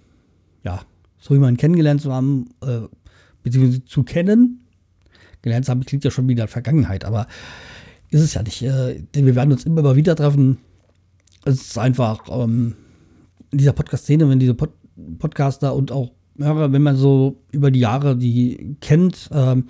[0.62, 0.80] ja,
[1.18, 2.88] so jemanden kennengelernt zu haben, äh,
[3.42, 4.64] beziehungsweise zu kennen.
[5.42, 7.26] Gelernt zu haben klingt ja schon wieder in Vergangenheit, aber
[8.14, 8.62] ist es ja nicht.
[8.62, 10.58] Äh, wir werden uns immer mal wieder treffen.
[11.44, 12.76] Es ist einfach ähm,
[13.50, 14.70] in dieser Podcast-Szene, wenn diese Pod
[15.18, 19.66] Podcaster und auch Hörer, wenn man so über die Jahre die kennt, ähm,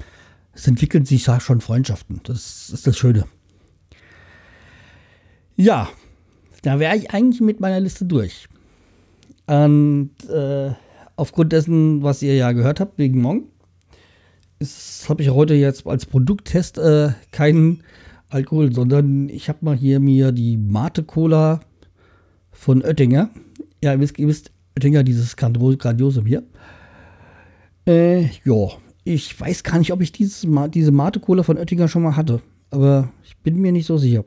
[0.53, 2.21] es entwickeln sich ja schon Freundschaften.
[2.25, 3.25] Das ist das Schöne.
[5.57, 5.89] Ja,
[6.63, 8.49] da wäre ich eigentlich mit meiner Liste durch.
[9.47, 10.73] Und äh,
[11.17, 13.49] aufgrund dessen, was ihr ja gehört habt, wegen morgen,
[15.09, 17.83] habe ich heute jetzt als Produkttest äh, keinen
[18.31, 21.61] Alkohol, sondern ich habe mal hier mir die Mate Cola
[22.53, 23.31] von Oettinger.
[23.83, 26.43] Ja, ihr wisst, ihr wisst Oettinger, dieses grandiose Bier.
[27.87, 28.69] Äh, ja,
[29.05, 32.41] ich weiß gar nicht, ob ich dieses, diese Mate Cola von Oettinger schon mal hatte,
[32.71, 34.25] aber ich bin mir nicht so sicher.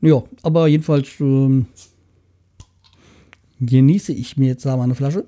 [0.00, 1.66] Ja, aber jedenfalls ähm,
[3.60, 5.26] genieße ich mir jetzt da mal eine Flasche.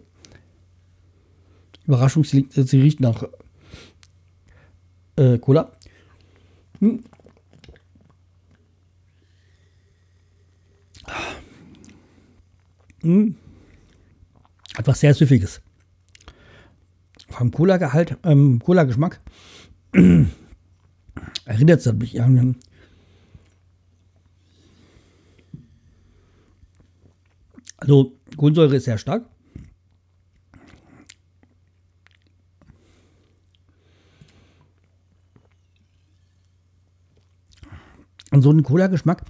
[1.87, 3.25] Überraschung, sie, sie riecht nach
[5.17, 5.73] äh, Cola.
[6.81, 7.05] Hm.
[13.07, 13.37] Hm.
[14.77, 15.61] Etwas sehr Süffiges.
[17.29, 19.21] Vom Cola-Gehalt, ähm, Cola-Geschmack
[21.45, 22.57] erinnert es mich an
[27.77, 29.25] Also Kohlensäure ist sehr stark.
[38.33, 39.23] Und so einen Cola-Geschmack,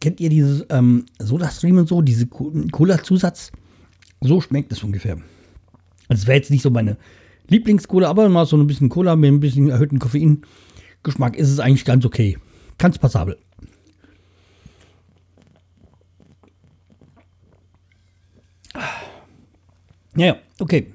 [0.00, 3.52] kennt ihr dieses ähm, Soda-Stream und so, diese Cola-Zusatz?
[4.20, 5.18] So schmeckt es ungefähr.
[6.08, 6.96] Es wäre jetzt nicht so meine
[7.48, 11.84] Lieblings-Cola, aber mal so ein bisschen Cola mit ein bisschen erhöhten Koffeingeschmack ist es eigentlich
[11.84, 12.38] ganz okay.
[12.78, 13.38] Ganz passabel.
[20.16, 20.92] Ja, okay.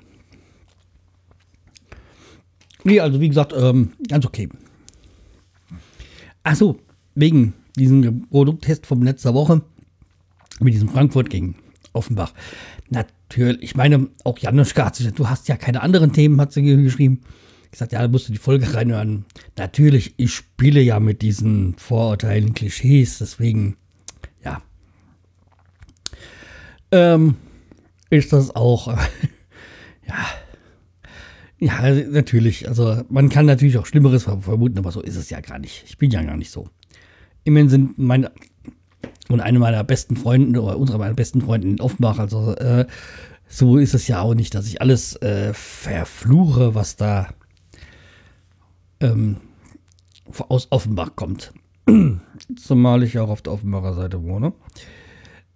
[2.84, 4.50] Nee, also wie gesagt, ähm, ganz okay.
[6.44, 6.80] Achso,
[7.14, 9.62] wegen diesem Produkttest vom letzter Woche
[10.60, 11.56] mit diesem Frankfurt gegen
[11.94, 12.34] Offenbach.
[12.90, 16.62] Natürlich, ich meine, auch Januszka hat sich, du hast ja keine anderen Themen, hat sie
[16.64, 17.22] geschrieben.
[17.72, 19.26] Ich sagte, ja, da musst du die Folge reinhören.
[19.58, 23.78] Natürlich, ich spiele ja mit diesen Vorurteilen, Klischees, deswegen,
[24.44, 24.62] ja.
[26.92, 27.36] Ähm,
[28.10, 28.88] ist das auch,
[30.08, 30.26] ja,
[31.60, 32.68] ja, natürlich.
[32.68, 35.84] Also man kann natürlich auch Schlimmeres vermuten, aber so ist es ja gar nicht.
[35.86, 36.68] Ich bin ja gar nicht so.
[37.44, 38.32] Immerhin sind meine
[39.30, 42.86] und eine meiner besten Freunde oder unsere meiner besten Freunde in Offenbach, also äh,
[43.48, 47.30] so ist es ja auch nicht, dass ich alles äh, verfluche, was da
[49.02, 49.38] ähm,
[50.50, 51.54] aus Offenbach kommt.
[52.56, 54.54] Zumal ich auch auf der Offenbacher Seite wohne.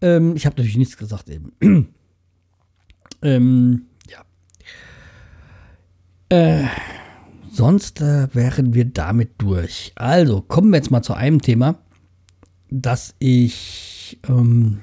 [0.01, 1.93] Ähm, ich habe natürlich nichts gesagt eben.
[3.21, 4.23] Ähm, ja.
[6.29, 6.67] Äh,
[7.55, 9.91] sonst äh, wären wir damit durch.
[9.95, 11.79] Also kommen wir jetzt mal zu einem Thema,
[12.69, 14.79] das ich ähm,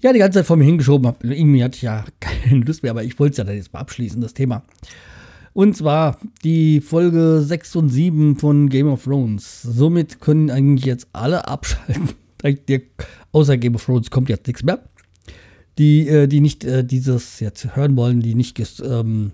[0.00, 1.26] ja die ganze Zeit vor mir hingeschoben habe.
[1.34, 3.80] Irgendwie hatte ich ja keine Lust mehr, aber ich wollte es ja dann jetzt mal
[3.80, 4.62] abschließen, das Thema.
[5.54, 9.62] Und zwar die Folge 6 und 7 von Game of Thrones.
[9.62, 12.10] Somit können eigentlich jetzt alle abschalten.
[13.32, 14.82] Außer Game of Thrones kommt jetzt nichts mehr
[15.78, 19.32] die, äh, die nicht äh, dieses jetzt hören wollen, die nicht ähm,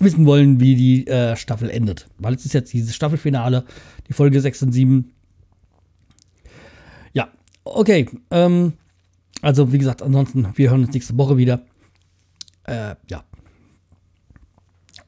[0.00, 2.08] wissen wollen, wie die äh, Staffel endet.
[2.18, 3.64] Weil es ist jetzt dieses Staffelfinale,
[4.08, 5.12] die Folge 6 und 7.
[7.12, 7.28] Ja,
[7.64, 8.08] okay.
[8.30, 8.74] Ähm,
[9.40, 11.64] also, wie gesagt, ansonsten, wir hören uns nächste Woche wieder.
[12.64, 13.24] Äh, ja.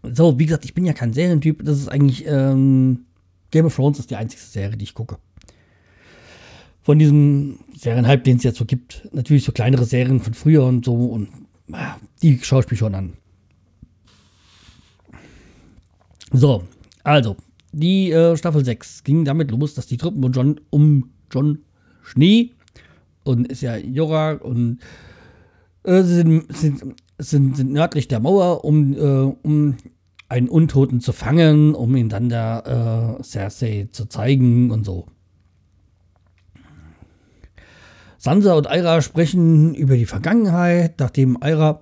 [0.03, 1.65] So, wie gesagt, ich bin ja kein Serientyp.
[1.65, 3.07] Das ist eigentlich, ähm,
[3.51, 5.19] Game of Thrones ist die einzige Serie, die ich gucke
[6.85, 9.09] von diesem Serienhype, den es jetzt so gibt.
[9.13, 11.29] Natürlich so kleinere Serien von früher und so und
[11.73, 13.15] ah, die schaue ich mir schon an.
[16.37, 16.65] So,
[17.05, 17.37] also,
[17.71, 21.59] die äh, Staffel 6 ging damit los, dass die Truppen um John, um John
[22.03, 22.51] Schnee
[23.23, 24.81] und ist ja Jorah und
[25.85, 29.77] äh, sind, sind, sind, sind, nördlich der Mauer, um, äh, um
[30.29, 35.07] einen Untoten zu fangen, um ihn dann der äh, Cersei zu zeigen und so.
[38.19, 41.81] Sansa und Aira sprechen über die Vergangenheit, nachdem Aira,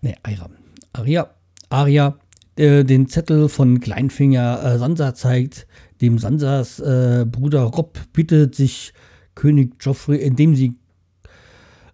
[0.00, 0.50] ne, Aira,
[0.92, 1.30] Aria,
[1.68, 2.18] Aria
[2.60, 5.66] äh, den Zettel von Kleinfinger äh, Sansa zeigt,
[6.00, 8.92] dem Sansas äh, Bruder Rob bittet sich
[9.34, 10.76] König Joffrey, indem sie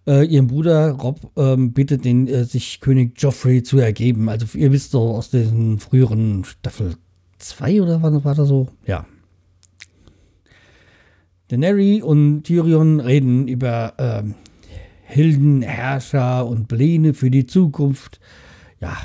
[0.05, 4.29] äh, ihren Bruder Rob ähm, bittet den, äh, sich König Joffrey zu ergeben.
[4.29, 6.95] Also ihr wisst so aus den früheren Staffel
[7.39, 8.67] 2 oder was war das so?
[8.85, 9.05] Ja,
[11.49, 14.35] Daenerys und Tyrion reden über ähm,
[15.03, 18.19] Hilden, Herrscher und Pläne für die Zukunft.
[18.79, 18.95] Ja,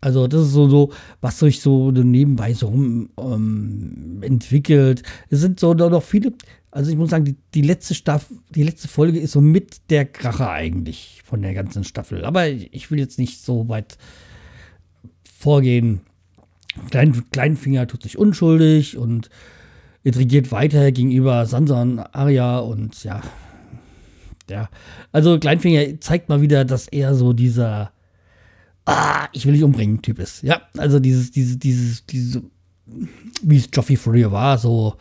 [0.00, 5.02] also das ist so, so was sich so nebenbei so um, ähm, entwickelt.
[5.28, 6.32] Es sind so noch viele
[6.72, 10.04] Also ich muss sagen, die, die letzte Staffel, die letzte Folge ist so mit der
[10.04, 12.24] Kracher eigentlich von der ganzen Staffel.
[12.24, 13.98] Aber ich will jetzt nicht so weit
[15.38, 16.00] vorgehen.
[16.90, 19.30] Klein, Kleinfinger tut sich unschuldig und
[20.02, 23.22] intrigiert weiter gegenüber Sansa und Arya und ja.
[24.48, 24.68] Ja.
[25.12, 27.92] Also Kleinfinger zeigt mal wieder, dass er so dieser
[28.90, 30.42] Ah, ich will dich umbringen Typ ist.
[30.42, 32.42] Ja, also dieses, dieses, dieses, dieses,
[33.42, 34.96] wie es Joffrey früher war, so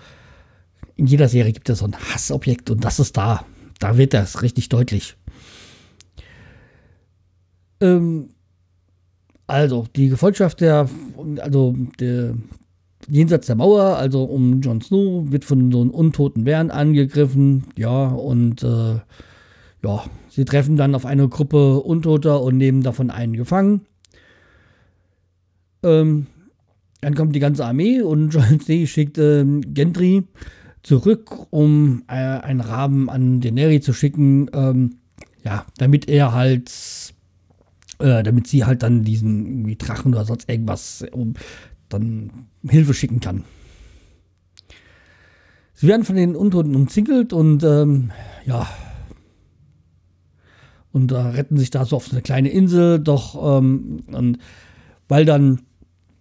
[0.95, 3.45] in jeder Serie gibt es so ein Hassobjekt und das ist da.
[3.79, 5.15] Da wird das richtig deutlich.
[7.81, 8.29] Ähm,
[9.47, 10.87] also, die Gefolgschaft der,
[11.39, 12.35] also der
[13.07, 17.63] jenseits der Mauer, also um Jon Snow, wird von so einem untoten Bären angegriffen.
[17.75, 18.99] Ja, und äh,
[19.81, 20.03] ja,
[20.39, 23.81] sie treffen dann auf eine Gruppe Untoter und nehmen davon einen gefangen.
[25.83, 26.27] Ähm,
[27.01, 30.23] dann kommt die ganze Armee und Jon Snow schickt ähm, Gendry
[30.81, 34.99] zurück, um äh, einen Raben an Daenerys zu schicken, ähm,
[35.43, 36.71] ja, damit er halt,
[37.99, 41.33] äh, damit sie halt dann diesen Drachen oder sonst irgendwas um,
[41.89, 43.43] dann Hilfe schicken kann.
[45.73, 48.11] Sie werden von den Untoten umzingelt und ähm,
[48.45, 48.69] ja,
[50.99, 54.37] und äh, retten sich da so auf eine kleine Insel, doch ähm, und
[55.07, 55.61] weil dann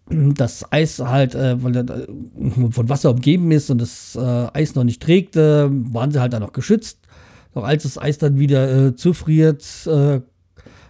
[0.09, 2.07] das Eis halt, äh, weil er äh,
[2.71, 6.33] von Wasser umgeben ist und das äh, Eis noch nicht trägt, äh, waren sie halt
[6.33, 7.01] dann noch geschützt.
[7.55, 10.21] Doch als das Eis dann wieder äh, zufriert, äh,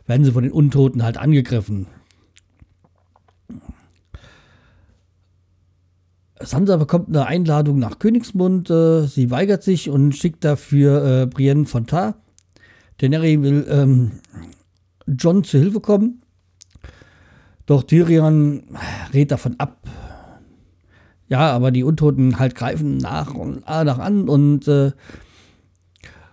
[0.07, 1.87] werden sie von den Untoten halt angegriffen.
[6.40, 8.68] Sansa bekommt eine Einladung nach Königsmund.
[8.68, 12.14] sie weigert sich und schickt dafür Brienne von Tar.
[12.98, 14.11] Daenerys will ähm,
[15.06, 16.22] John zu Hilfe kommen.
[17.66, 18.64] Doch Tyrion
[19.12, 19.87] rät davon ab.
[21.28, 24.92] Ja, aber die Untoten halt greifen nach und nach an und äh,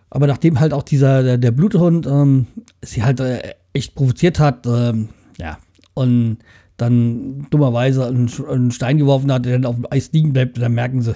[0.10, 2.48] aber nachdem halt auch dieser der, der Bluthund ähm,
[2.82, 5.58] sie halt äh, echt provoziert hat, ähm, ja,
[5.94, 6.38] und
[6.78, 10.74] dann dummerweise einen, einen, Stein geworfen hat, der dann auf dem Eis liegen bleibt, dann
[10.74, 11.14] merken sie,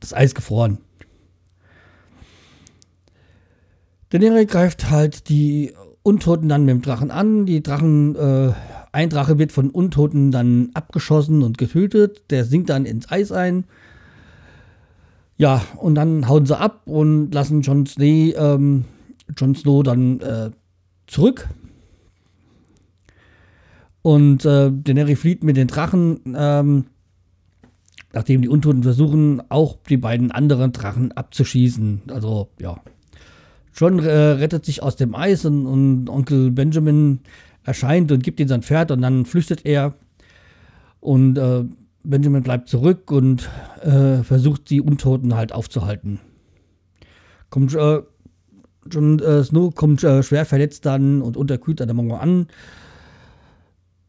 [0.00, 0.78] das Eis gefroren.
[4.10, 7.46] Daenerys greift halt die Untoten dann mit dem Drachen an.
[7.46, 8.52] Die Drachen äh,
[8.92, 12.30] ein Drache wird von Untoten dann abgeschossen und getötet.
[12.30, 13.64] Der sinkt dann ins Eis ein.
[15.36, 18.84] Ja, und dann hauen sie ab und lassen Jon Snow, ähm,
[19.36, 20.50] Jon Snow dann äh,
[21.06, 21.48] zurück.
[24.00, 26.86] Und äh, Daenerys flieht mit den Drachen, ähm,
[28.12, 32.02] nachdem die Untoten versuchen, auch die beiden anderen Drachen abzuschießen.
[32.08, 32.80] Also, ja.
[33.76, 37.20] John äh, rettet sich aus dem Eis und, und Onkel Benjamin
[37.64, 39.94] erscheint und gibt ihm sein Pferd und dann flüchtet er.
[41.00, 41.64] Und äh,
[42.02, 43.48] Benjamin bleibt zurück und
[43.82, 46.20] äh, versucht, die Untoten halt aufzuhalten.
[47.50, 48.00] Kommt äh,
[48.90, 52.46] Jon äh, Snow kommt äh, schwer verletzt dann und unterkühlt an der Mauer an.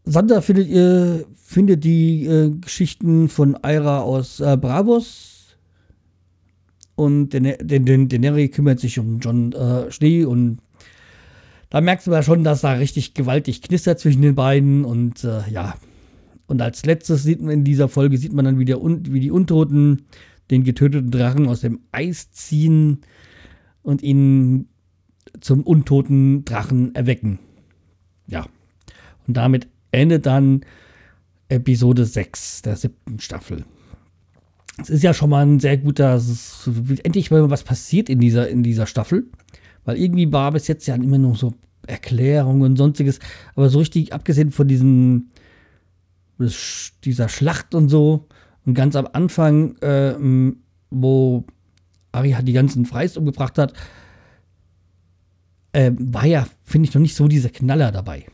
[0.05, 5.36] Sander findet, ihr, findet die äh, Geschichten von Aira aus äh, Bravos
[6.97, 10.57] und Daenerys kümmert sich um John äh, Schnee und
[11.69, 15.47] da merkst du ja schon, dass da richtig gewaltig knistert zwischen den beiden und äh,
[15.49, 15.75] ja.
[16.47, 19.31] Und als letztes sieht man in dieser Folge, sieht man dann, wie, der, wie die
[19.31, 20.05] Untoten
[20.49, 23.01] den getöteten Drachen aus dem Eis ziehen
[23.83, 24.67] und ihn
[25.39, 27.39] zum untoten Drachen erwecken.
[28.27, 28.47] Ja.
[29.27, 30.61] Und damit endet dann
[31.49, 33.65] Episode 6 der siebten Staffel.
[34.79, 36.21] Es ist ja schon mal ein sehr guter,
[37.03, 39.25] endlich mal was passiert in dieser, in dieser Staffel.
[39.85, 41.53] Weil irgendwie war bis jetzt ja immer nur so
[41.87, 43.19] Erklärungen und sonstiges.
[43.55, 45.31] Aber so richtig, abgesehen von diesen,
[47.03, 48.27] dieser Schlacht und so,
[48.67, 50.13] und ganz am Anfang, äh,
[50.89, 51.45] wo
[52.11, 53.73] Arya die ganzen Freis umgebracht hat,
[55.71, 58.25] äh, war ja, finde ich, noch nicht so dieser Knaller dabei.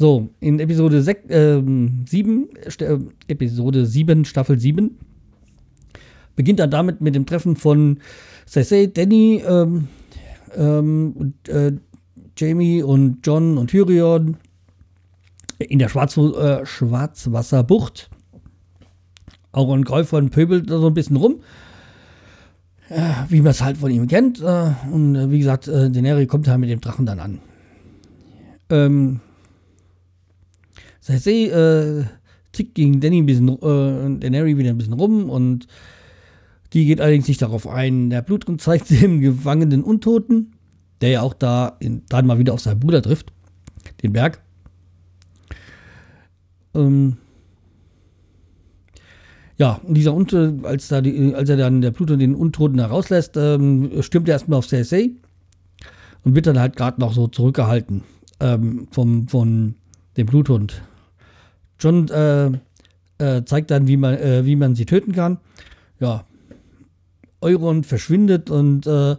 [0.00, 1.60] So, in Episode 6, äh,
[2.06, 4.96] 7, äh, Episode 7, Staffel 7,
[6.36, 7.98] beginnt dann damit mit dem Treffen von
[8.46, 9.88] Cersei, Danny, ähm,
[10.56, 11.72] ähm, äh,
[12.36, 14.36] Jamie und John und Tyrion
[15.58, 18.08] in der Schwarz äh, Schwarzwasserbucht.
[19.50, 21.40] Auch ein Gräufer pöbelt da so ein bisschen rum.
[22.88, 24.40] Äh, wie man es halt von ihm kennt.
[24.40, 27.40] Äh, und wie gesagt, äh, Daenerys kommt halt mit dem Drachen dann an.
[28.70, 29.20] Ähm,
[31.08, 32.04] Cersei äh,
[32.52, 35.66] tickt gegen Danny ein bisschen, äh, Daenerys wieder ein bisschen rum und
[36.74, 38.10] die geht allerdings nicht darauf ein.
[38.10, 40.52] Der Blutgrund zeigt dem gefangenen Untoten,
[41.00, 43.32] der ja auch da in, dann mal wieder auf seinen Bruder trifft,
[44.02, 44.42] den Berg.
[46.74, 47.16] Ähm
[49.56, 53.36] Ja, und dieser Unter, als, da die, als er dann der Pluto den Untoten herauslässt,
[53.36, 54.98] ähm, stürmt er erstmal auf CSA
[56.22, 58.02] und wird dann halt gerade noch so zurückgehalten
[58.40, 59.74] ähm, vom, von
[60.18, 60.82] dem Bluthund.
[61.78, 62.50] John äh,
[63.18, 65.38] äh, zeigt dann, wie man, äh, wie man sie töten kann.
[66.00, 66.24] Ja,
[67.40, 69.16] Euron verschwindet und äh,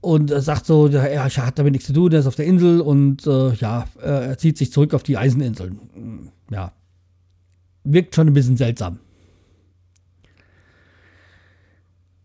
[0.00, 2.46] und er sagt so, ja, ich hat damit nichts zu tun, er ist auf der
[2.46, 6.30] Insel und äh, ja, er zieht sich zurück auf die Eiseninseln.
[6.50, 6.72] Ja,
[7.82, 9.00] wirkt schon ein bisschen seltsam.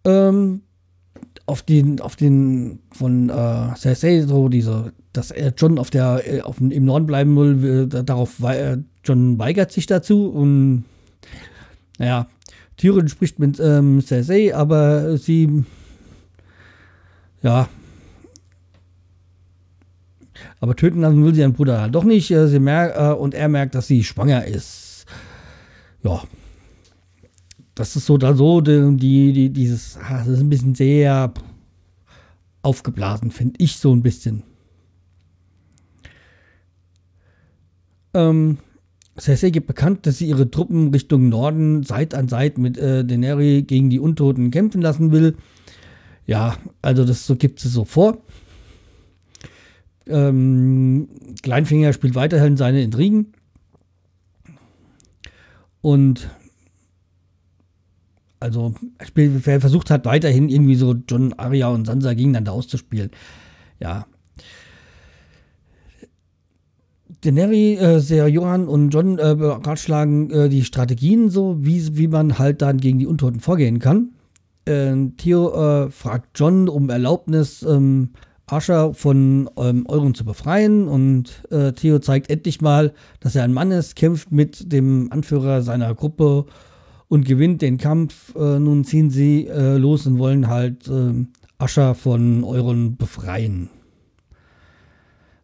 [0.06, 0.62] Ähm,
[1.46, 6.42] auf den, auf den von äh, Cersei so diese, dass er John auf der, äh,
[6.42, 10.86] auf, im Norden bleiben will, darauf, weil John weigert sich dazu und
[12.00, 12.28] naja,
[12.78, 15.64] Tyrion spricht mit ähm, Cersei, aber sie,
[17.42, 17.68] ja,
[20.60, 22.32] aber töten lassen will sie ihren Bruder halt doch nicht.
[22.32, 25.06] Äh, sie merkt, äh, und er merkt, dass sie schwanger ist.
[26.04, 26.22] Ja,
[27.76, 31.34] das ist so da so, die, die, dieses, ah, das ist ein bisschen sehr
[32.62, 34.44] aufgeblasen, finde ich so ein bisschen.
[38.14, 38.58] Ähm,
[39.20, 43.66] Cersei gibt bekannt, dass sie ihre Truppen Richtung Norden Seit an Seit mit äh, Daenerys
[43.68, 45.36] gegen die Untoten kämpfen lassen will.
[46.26, 48.20] Ja, also das so gibt sie so vor.
[50.08, 51.10] Ähm,
[51.42, 53.34] Kleinfinger spielt weiterhin seine Intrigen.
[55.82, 56.30] Und
[58.44, 58.74] also
[59.46, 63.10] er versucht hat weiterhin irgendwie so John, Arya und Sansa gegeneinander auszuspielen.
[63.80, 64.06] Ja.
[67.22, 72.38] Daenerys, äh, sehr Johann und John äh, beratschlagen äh, die Strategien so, wie, wie man
[72.38, 74.10] halt dann gegen die Untoten vorgehen kann.
[74.66, 78.10] Äh, Theo fragt John um Erlaubnis, ähm,
[78.46, 83.54] Asha von ähm, Euron zu befreien und äh, Theo zeigt endlich mal, dass er ein
[83.54, 86.46] Mann ist, kämpft mit dem Anführer seiner Gruppe
[87.14, 88.34] und gewinnt den Kampf.
[88.36, 91.14] Äh, nun ziehen sie äh, los und wollen halt äh,
[91.60, 93.70] Ascha von Euron befreien.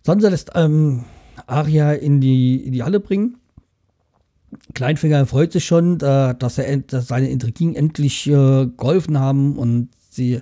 [0.02, 1.06] Sansa lässt ähm,
[1.46, 3.38] Arya in die, in die Halle bringen.
[4.74, 9.90] Kleinfinger freut sich schon, äh, dass, er, dass seine Intrigen endlich äh, geholfen haben und
[10.10, 10.42] sie,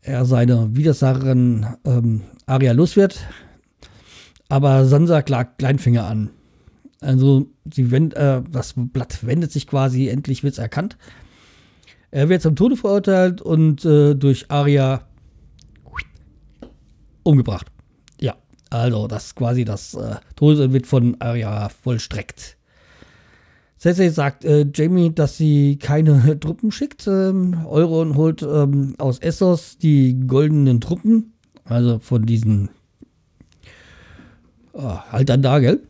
[0.00, 3.20] er seine Widersacherin ähm, Arya los wird.
[4.48, 6.30] Aber Sansa klagt Kleinfinger an.
[7.02, 10.96] Also sie wend, äh, das Blatt wendet sich quasi, endlich wird es erkannt.
[12.10, 15.06] Er wird zum Tode verurteilt und äh, durch Aria
[17.22, 17.66] umgebracht.
[18.20, 18.34] Ja,
[18.70, 22.56] also das quasi das äh, Tode wird von Aria vollstreckt.
[23.78, 27.06] Cersei sagt äh, Jamie, dass sie keine Truppen schickt.
[27.08, 31.32] Ähm, Euron holt ähm, aus Essos die goldenen Truppen,
[31.64, 32.68] also von diesen
[34.72, 35.80] oh, halt dann da, gell?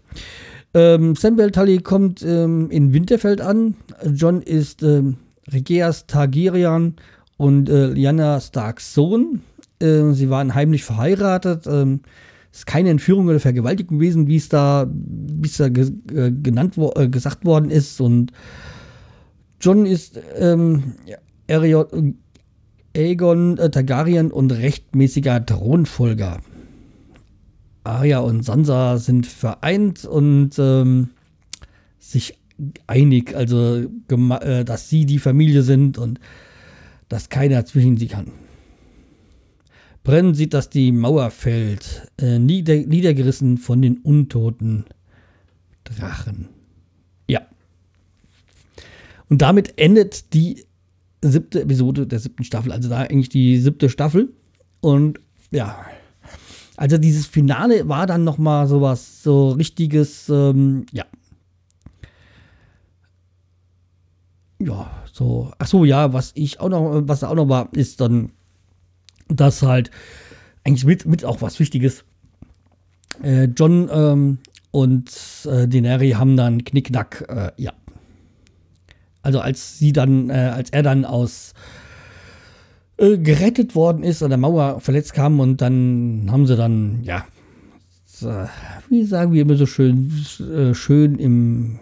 [0.74, 3.76] Ähm, Samuel Tully kommt ähm, in Winterfeld an.
[4.12, 5.16] John ist ähm,
[5.52, 6.96] Regeas Targaryen
[7.37, 9.42] und äh, Lyanna Starks Sohn.
[9.80, 11.66] Äh, sie waren heimlich verheiratet.
[11.66, 12.00] Ähm,
[12.50, 16.30] es ist keine Entführung oder Vergewaltigung gewesen, wie es da, wie es da ge äh,
[16.30, 18.00] genannt wo äh, gesagt worden ist.
[18.00, 18.32] Und
[19.61, 20.94] John ist ähm,
[22.94, 26.40] Aegon äh, Targaryen und rechtmäßiger Thronfolger.
[27.85, 31.11] Arya und Sansa sind vereint und ähm,
[31.99, 32.38] sich
[32.87, 36.21] einig, also äh, dass sie die Familie sind und
[37.09, 38.31] dass keiner zwischen sie kann.
[40.05, 44.85] Brenn sieht, dass die Mauer fällt, äh, nieder niedergerissen von den untoten
[45.85, 46.49] Drachen.
[47.29, 47.42] Ja.
[49.29, 50.64] Und damit endet die
[51.23, 54.33] siebte Episode der siebten Staffel, also da eigentlich die siebte Staffel.
[54.81, 55.21] Und
[55.53, 55.87] ja,
[56.76, 61.04] also dieses Finale war dann noch mal sowas, so richtiges, ähm, ja.
[64.58, 68.30] Ja, so, ach so, ja, was ich auch noch, was auch noch war, ist dann,
[69.28, 69.90] dass halt
[70.64, 72.04] eigentlich mit, mit auch was Wichtiges.
[73.22, 74.38] Äh, John ähm,
[74.70, 75.11] und
[75.44, 77.72] äh, Daenerys haben dann Knickknack, äh, ja.
[79.22, 81.55] Also als sie dann, äh, als er dann aus
[82.97, 87.26] äh, gerettet worden ist, an der Mauer verletzt kam und dann haben sie dann, ja,
[88.88, 91.80] wie sagen wir immer so schön, äh, schön im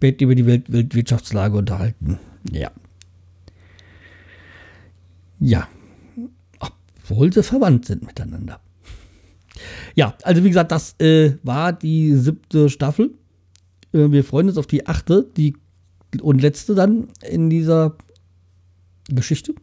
[0.00, 2.18] Bett über die Welt Weltwirtschaftslage unterhalten.
[2.52, 2.70] Ja.
[5.40, 5.68] Ja.
[6.58, 8.60] Obwohl sie verwandt sind miteinander.
[9.94, 13.14] Ja, also wie gesagt, das äh, war die siebte Staffel.
[13.92, 15.56] Äh, wir freuen uns auf die achte die,
[16.20, 17.96] und letzte dann in dieser
[19.08, 19.54] Geschichte.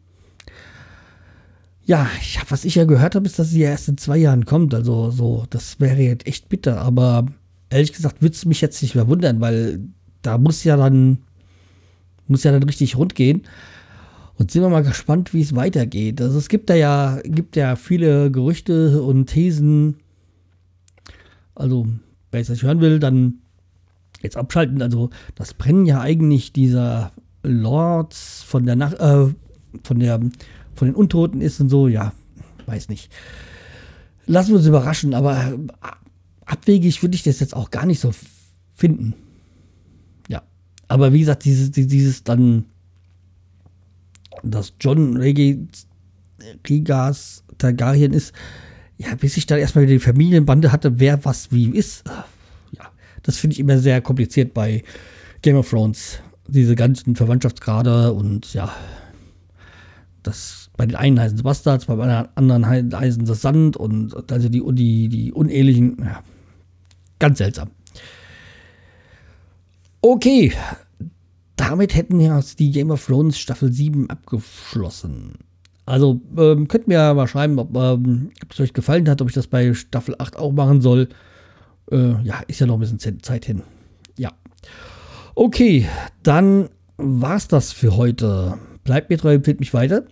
[1.85, 4.17] Ja, ich hab, was ich ja gehört habe, ist, dass sie ja erst in zwei
[4.17, 4.73] Jahren kommt.
[4.73, 6.81] Also so, das wäre jetzt echt bitter.
[6.81, 7.27] Aber
[7.69, 9.79] ehrlich gesagt würde es mich jetzt nicht mehr wundern, weil
[10.23, 11.19] da muss ja dann,
[12.27, 13.43] muss ja dann richtig rund gehen.
[14.37, 16.21] Und sind wir mal gespannt, wie es weitergeht.
[16.21, 19.97] Also es gibt da ja, gibt ja viele Gerüchte und Thesen.
[21.53, 21.87] Also,
[22.31, 23.35] wer es nicht hören will, dann
[24.21, 24.81] jetzt abschalten.
[24.81, 27.13] Also, das Brennen ja eigentlich dieser
[27.43, 29.27] Lords von der Nacht, äh,
[29.83, 30.19] von der,
[30.75, 32.13] von den Untoten ist und so, ja,
[32.65, 33.11] weiß nicht.
[34.27, 35.57] Lassen wir uns überraschen, aber
[36.45, 38.11] abwegig würde ich das jetzt auch gar nicht so
[38.73, 39.13] finden.
[40.27, 40.43] Ja.
[40.87, 42.65] Aber wie gesagt, dieses, dieses dann,
[44.43, 45.67] dass John Reggae
[46.67, 48.33] Rigas Targaryen ist,
[48.97, 52.03] ja, bis ich dann erstmal die Familienbande hatte, wer was wie ist.
[52.71, 52.91] Ja,
[53.23, 54.83] das finde ich immer sehr kompliziert bei
[55.41, 56.19] Game of Thrones.
[56.47, 58.73] Diese ganzen Verwandtschaftsgrade und ja,
[60.23, 64.49] das bei den einen heißen es Bastards, bei den anderen heißen es Sand und also
[64.49, 66.21] die, die, die unehelichen, ja,
[67.19, 67.69] ganz seltsam.
[70.01, 70.51] Okay,
[71.55, 75.33] damit hätten wir die Game of Thrones Staffel 7 abgeschlossen.
[75.85, 79.47] Also ähm, könnt mir mal schreiben, ob, ähm, es euch gefallen hat, ob ich das
[79.47, 81.09] bei Staffel 8 auch machen soll.
[81.91, 83.61] Äh, ja, ist ja noch ein bisschen Zeit hin.
[84.17, 84.31] Ja.
[85.35, 85.87] Okay,
[86.23, 88.57] dann war's das für heute.
[88.83, 90.05] Bleibt mir treu, empfiehlt mich weiter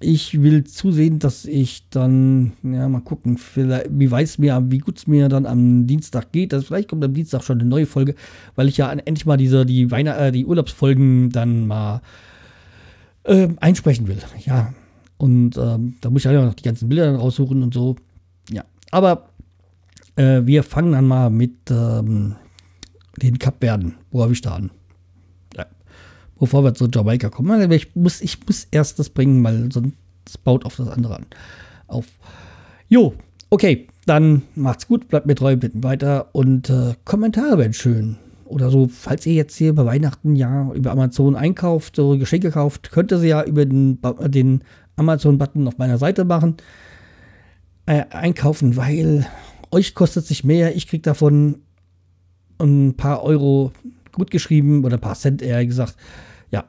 [0.00, 5.06] ich will zusehen, dass ich dann, ja, mal gucken, wie weiß mir, wie gut es
[5.06, 6.52] mir dann am Dienstag geht.
[6.52, 8.14] Also vielleicht kommt am Dienstag schon eine neue Folge,
[8.54, 12.00] weil ich ja endlich mal diese, die, Weihnacht äh, die Urlaubsfolgen dann mal
[13.24, 14.18] äh, einsprechen will.
[14.44, 14.72] Ja.
[15.18, 17.96] Und ähm, da muss ich halt noch die ganzen Bilder raussuchen und so.
[18.50, 18.64] Ja.
[18.90, 19.30] Aber
[20.16, 22.36] äh, wir fangen dann mal mit ähm,
[23.22, 23.94] den Kapverden.
[24.10, 24.70] Wo habe ich da an?
[26.38, 27.70] Bevor wir zu Jamaika kommen.
[27.72, 29.94] Ich muss, ich muss erst das bringen, weil sonst
[30.44, 31.26] baut auf das andere an.
[31.86, 32.06] Auf.
[32.88, 33.14] Jo,
[33.50, 38.16] okay, dann macht's gut, bleibt mir treu, bitten weiter und äh, Kommentare wären schön.
[38.44, 42.92] Oder so, falls ihr jetzt hier bei Weihnachten ja über Amazon einkauft, so Geschenke kauft,
[42.92, 44.62] könnt ihr sie ja über den, den
[44.94, 46.56] Amazon-Button auf meiner Seite machen.
[47.86, 49.26] Äh, einkaufen, weil
[49.72, 51.62] euch kostet sich mehr, ich krieg davon
[52.58, 53.72] ein paar Euro
[54.16, 55.96] gut geschrieben oder ein paar Cent eher gesagt.
[56.50, 56.64] Ja,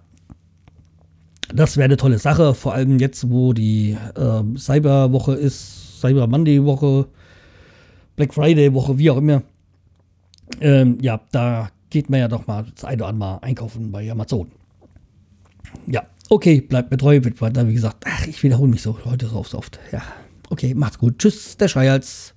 [1.54, 6.64] das wäre eine tolle Sache, vor allem jetzt, wo die äh, Cyberwoche ist, Cyber Monday
[6.64, 7.08] Woche,
[8.16, 9.42] Black Friday Woche, wie auch immer.
[10.62, 14.52] Ähm, ja, da geht man ja doch mal das eine oder andere einkaufen bei Amazon.
[15.86, 19.28] Ja, okay, bleibt mir treu, wird weiter, wie gesagt, ach, ich wiederhole mich so heute
[19.28, 19.80] so oft.
[19.92, 20.02] Ja,
[20.50, 21.20] okay, macht's gut.
[21.20, 22.34] Tschüss, der Schreihals.